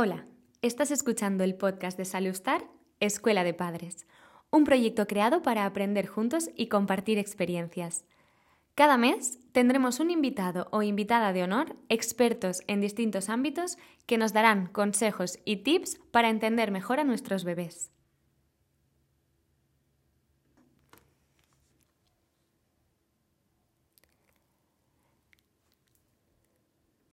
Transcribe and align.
Hola, 0.00 0.26
estás 0.62 0.92
escuchando 0.92 1.42
el 1.42 1.56
podcast 1.56 1.98
de 1.98 2.04
Salustar, 2.04 2.64
Escuela 3.00 3.42
de 3.42 3.52
Padres, 3.52 4.06
un 4.48 4.62
proyecto 4.62 5.08
creado 5.08 5.42
para 5.42 5.64
aprender 5.64 6.06
juntos 6.06 6.50
y 6.54 6.68
compartir 6.68 7.18
experiencias. 7.18 8.04
Cada 8.76 8.96
mes 8.96 9.40
tendremos 9.50 9.98
un 9.98 10.12
invitado 10.12 10.68
o 10.70 10.82
invitada 10.82 11.32
de 11.32 11.42
honor, 11.42 11.74
expertos 11.88 12.62
en 12.68 12.80
distintos 12.80 13.28
ámbitos, 13.28 13.76
que 14.06 14.18
nos 14.18 14.32
darán 14.32 14.68
consejos 14.68 15.40
y 15.44 15.64
tips 15.64 15.98
para 16.12 16.30
entender 16.30 16.70
mejor 16.70 17.00
a 17.00 17.04
nuestros 17.04 17.42
bebés. 17.42 17.90